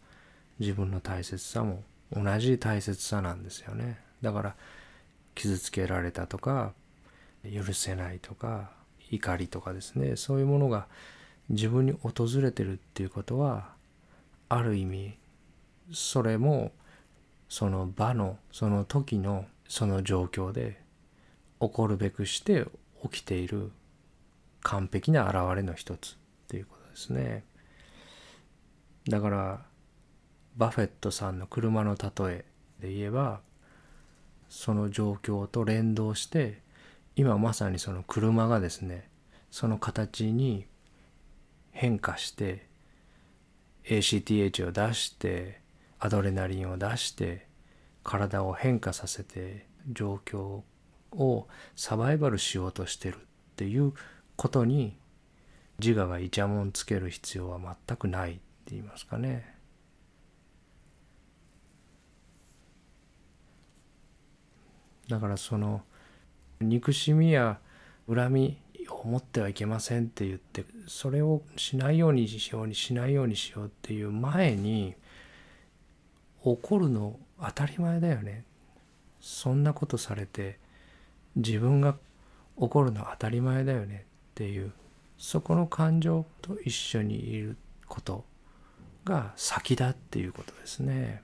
[0.59, 4.55] 自分の大切さも同じ大切さなんですよねだから
[5.35, 6.73] 傷つけられたとか
[7.43, 8.71] 許せないとか
[9.11, 10.87] 怒りとかですねそういうものが
[11.49, 13.69] 自分に訪れてるっていうことは
[14.49, 15.13] ある意味
[15.91, 16.71] それも
[17.49, 20.81] その場のその時のその状況で
[21.59, 22.65] 起こるべくして
[23.03, 23.71] 起きている
[24.61, 26.15] 完璧な現れの一つっ
[26.47, 27.43] ていうことですね。
[29.07, 29.61] だから
[30.57, 32.45] バフェットさんの車の例え
[32.79, 33.41] で言えば
[34.49, 36.61] その状況と連動して
[37.15, 39.09] 今まさにその車がですね
[39.51, 40.65] その形に
[41.71, 42.67] 変化して
[43.85, 45.59] ACTH を出して
[45.99, 47.47] アドレナリンを出して
[48.03, 50.61] 体を変化させて状況
[51.11, 53.19] をサバイバルしようとしてるっ
[53.55, 53.93] ていう
[54.35, 54.97] ことに
[55.79, 58.41] 自我がイチャモンつける必要は全くないって
[58.71, 59.55] 言いますかね。
[65.10, 65.82] だからその
[66.60, 67.60] 憎しみや
[68.08, 68.58] 恨み
[68.89, 74.95] を持ってはいけませんって言ってそれをしないようにしようにしないようにしようっていう前に
[76.43, 78.43] 怒るの当たり前だよね
[79.20, 80.60] そんなことされて
[81.36, 81.95] 自分が
[82.56, 84.72] 怒るの当たり前だよねっていう
[85.18, 88.24] そこの感情と一緒にいること
[89.03, 91.22] が先だっていうことですね。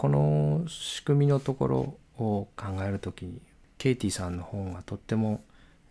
[0.00, 1.76] この仕組みのところ
[2.16, 3.42] を考える時に
[3.76, 5.42] ケイティさんの本がとっても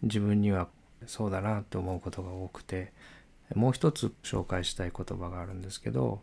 [0.02, 0.68] 自分には
[1.06, 2.92] そうだなと思うことが多くて
[3.54, 6.22] もう一つ紹介したい言葉があるんですけど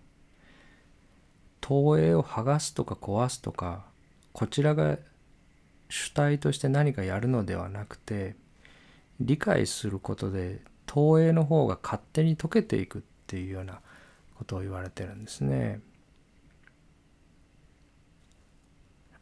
[1.61, 3.85] 投影を剥がすとか壊すとか
[4.33, 4.99] こちらが
[5.89, 8.35] 主体として何かやるのではなくて
[9.21, 13.79] 理解することで投影の方が勝手に溶けていくっていうような
[14.37, 15.79] ことを言われてるんですね。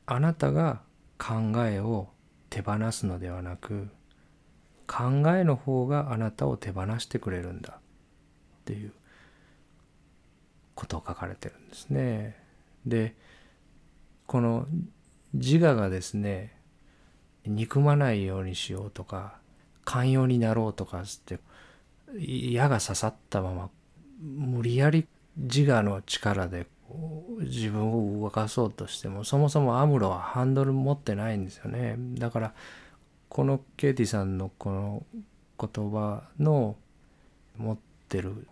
[0.06, 0.80] あなたが
[1.18, 1.34] 考
[1.66, 2.08] えを
[2.50, 3.88] 手放すのではなく
[4.86, 7.80] 考えの方があなたを手放してくれるんだっ
[8.64, 8.92] ていう
[10.74, 12.36] ことを書かれてるんですね。
[12.84, 13.14] で
[14.26, 14.66] この
[15.32, 16.56] 自我がですね
[17.46, 19.38] 憎まないようにしようとか
[19.84, 21.38] 寛容になろうとかって
[22.18, 23.70] 矢が刺さったまま
[24.20, 26.66] 無理やり自我の力で
[27.40, 32.54] 自分を動かそうとしてもそもそもアムロはハンドル持ってないんですよねだから
[33.28, 35.06] このケイティさんのこの
[35.58, 36.76] 言葉の
[37.56, 37.78] 持っ
[38.08, 38.46] てる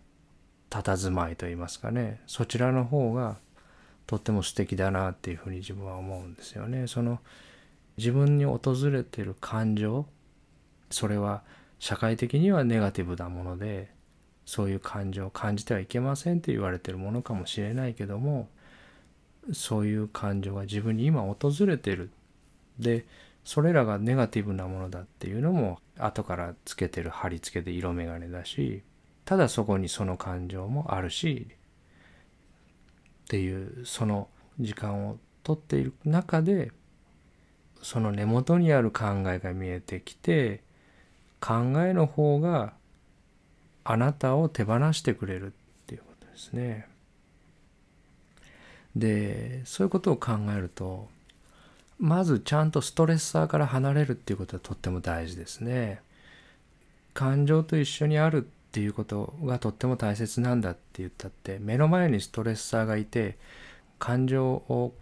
[0.71, 3.37] 佇まいといいますかねそちらの方が
[4.07, 6.87] とっても素敵だなっていうふうに自分は思うんですよね。
[6.87, 7.21] その
[7.97, 10.07] 自分に訪れてる感情
[10.91, 11.43] それは
[11.79, 13.91] 社会的にはネガティブなもので
[14.45, 18.49] そういう感情を感じてはいけませんって言われてるものかもしれないけども
[19.53, 21.37] そういう感情が自分に今訪
[21.67, 22.11] れてる。
[22.79, 23.05] で
[23.45, 28.83] それらがネガティブなものだっていうのも後からつけてる貼り付けで色眼鏡だし
[29.25, 31.49] ただそこにその感情もあるし
[33.25, 34.29] っていうその
[34.61, 36.71] 時間をとっている中で
[37.83, 40.63] その根元にある考えが見えてきて
[41.41, 42.75] 考えの方が
[43.85, 45.51] あなたを手放してくれるっ
[45.87, 46.87] ていうことですね。
[48.97, 51.09] でそういうことを考えると
[51.99, 56.03] まずちゃんとストレッサーから離れるっていうことはとっても大事ですね。
[57.15, 58.41] 感情と一緒にあるっ
[58.73, 63.37] ていうことがとっても大切なんだって言ったって目の前にストレッサーがいて
[63.99, 64.95] 感情を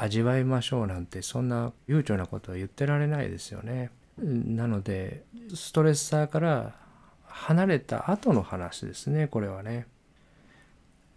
[0.00, 3.90] 味わいましょうなんてそんな悠長なことは言ってられないですよね。
[4.18, 5.24] なので
[5.54, 6.74] ストレッサーから
[7.32, 9.86] 離れた後の話ですねこれはね。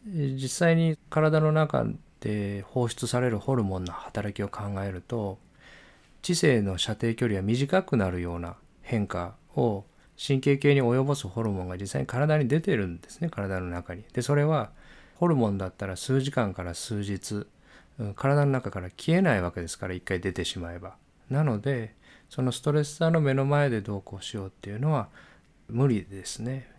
[0.07, 1.85] 実際に体の中
[2.19, 5.39] で放出されるホルモンの働きを考えると
[6.21, 9.83] 知性の射程距離は短くなるような変化を
[10.17, 14.03] 神経系に及ぼすホルモンが実際に体に出てるんですね体の中に。
[14.13, 14.69] でそれは
[15.15, 17.47] ホルモンだったら数時間から数日
[18.15, 20.95] 体の中から消えないわけですから一回出てしまえば。
[21.29, 21.95] なので
[22.29, 25.09] そのストレッサーの目の前でどうこうしようっていうのは
[25.69, 26.69] 無理ですね。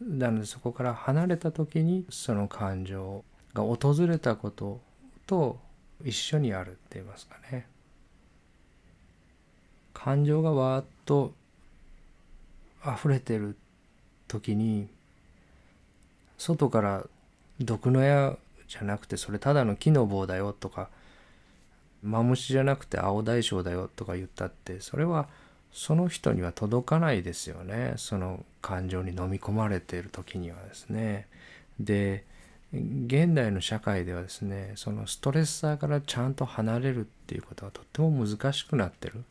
[0.00, 3.24] なのでそこから離れた時にその感情
[3.54, 4.80] が訪れたこと
[5.26, 5.58] と
[6.04, 7.66] 一緒にあるって言いますかね。
[9.94, 11.32] 感情がわーっと
[12.86, 13.56] 溢れてる
[14.28, 14.88] 時に
[16.38, 17.06] 外から
[17.58, 18.36] 毒の矢
[18.68, 20.88] じゃなくてそれただの木の棒だよとか
[22.02, 25.28] マムシじゃなくて青大将だよとか言ったってそれは
[25.76, 31.28] その人には届かないですよねその感情に飲み込まれている時にはですね。
[31.78, 32.24] で
[32.72, 39.22] 現代の社会ではですねそのストレッサーからちゃんと離れるっていうことはとっても難しくなってる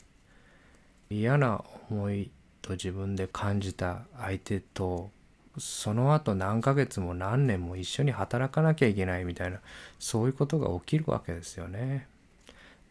[1.10, 2.30] 嫌な思い
[2.62, 5.10] と自分で感じた相手と
[5.58, 9.62] その後何ヶ月も何年も一緒に働かなきゃいけないみたいな
[9.98, 12.08] そういうことが起きるわけですよね。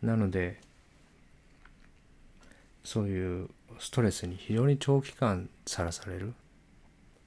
[0.02, 0.58] なので
[2.84, 6.34] そういうストレスに非常に長期間さらされる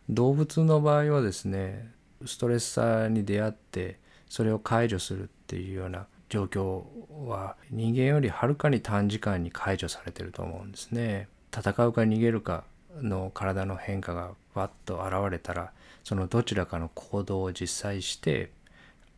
[0.09, 1.91] 動物の場合はですね
[2.25, 3.99] ストレッサーに出会って
[4.29, 6.83] それを解除するっていうような状況
[7.27, 11.27] は人間よりはるかに短時間に解除されてると思うんですね。
[11.55, 12.63] 戦うか逃げるか
[13.01, 15.71] の体の変化がわっと現れたら
[16.03, 18.51] そのどちらかの行動を実際して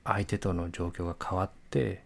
[0.04, 2.04] 相手との状況が変わって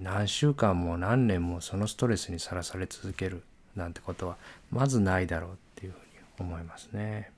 [0.00, 3.42] 何週間も何年もそのストレスにさらされ続ける
[3.76, 4.36] なんてことは
[4.70, 7.30] まずないだろうっていうふうに思いますね。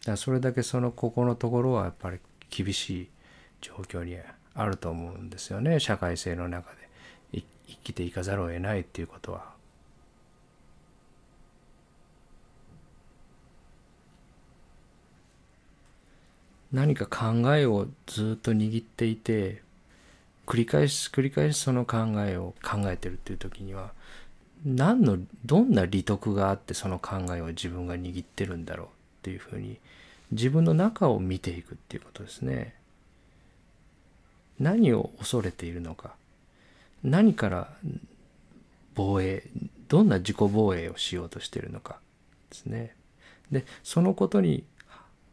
[0.00, 2.18] だからそれだけそのここのところはやっぱり
[2.50, 3.08] 厳しい
[3.60, 4.16] 状況に
[4.54, 6.76] あると思うんですよね社会性の中で
[7.32, 9.52] 生きていかざるを得ないっていうことは。
[16.72, 19.62] 何か考えをずっと握っていて
[20.46, 23.92] 繰り返し繰り返しその考えを考えてるっていう時には
[24.64, 28.90] 何のどんな利得があってその考えを自分が握ってるんだろうっ
[29.22, 29.78] ていうふうに
[30.30, 32.74] 自分の中を見ていくっていうことですね。
[34.58, 36.14] 何を恐れているのか
[37.02, 37.68] 何から
[38.94, 39.42] 防衛
[39.88, 41.98] どんな自己防衛をしようとしているのか
[42.50, 42.94] ですね
[43.50, 44.64] でそのことに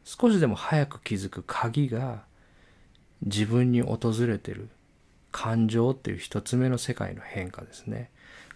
[0.04, 2.24] 少しでも早く気づく鍵が
[3.22, 4.70] 自分に訪れてる
[5.32, 8.10] 感情っていう一つ目の世界の変化ですね。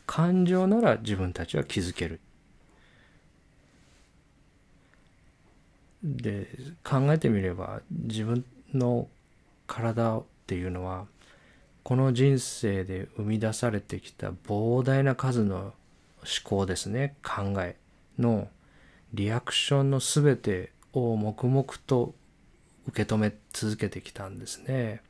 [0.05, 2.19] 感情なら自分たちは気づける。
[6.03, 6.47] で
[6.84, 8.43] 考えてみれば自分
[8.74, 9.07] の
[9.67, 11.05] 体っていうのは
[11.84, 15.74] この人生で生み出されてきた膨大な数の思
[16.43, 17.15] 考ですね。
[17.24, 17.78] 考え
[18.19, 18.47] の
[19.13, 22.13] リアクションの全てを黙々と
[22.88, 25.01] 受け止め続けてきたんですね。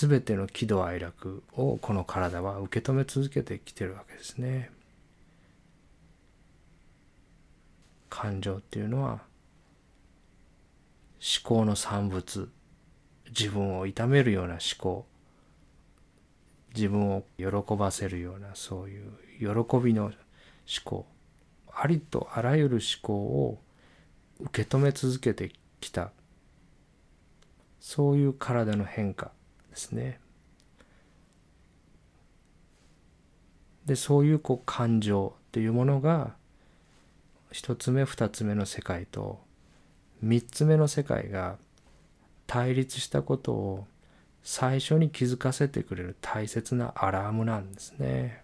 [0.00, 4.70] 全ての喜怒哀楽をこの体は受け止め続けてきてるわけですね。
[8.10, 9.20] 感情っていうのは思
[11.44, 12.50] 考の産物
[13.28, 15.06] 自分を痛めるような思考
[16.74, 20.14] 自分を喜ばせるようなそういう喜びの思
[20.84, 21.06] 考
[21.72, 23.58] ありとあらゆる思考を
[24.40, 26.10] 受け止め続けてきた
[27.78, 29.30] そういう体の変化
[29.78, 30.18] ですね。
[33.86, 36.34] でそういうこう感情っていうものが
[37.52, 39.40] 一つ目二つ目の世界と
[40.20, 41.56] 三つ目の世界が
[42.46, 43.86] 対立したことを
[44.42, 48.42] 最初に気づかせてくれる大切なアラームなんですね。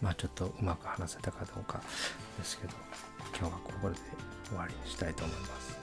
[0.00, 1.82] まあちょっとうまく話せたかどうか
[2.38, 2.72] ですけど
[3.38, 3.96] 今日はここで
[4.48, 5.79] 終わりにしたいと思います。